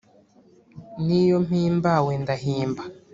N'iyo 1.05 1.37
mpimbawe 1.45 2.11
ndahimba 2.23 2.83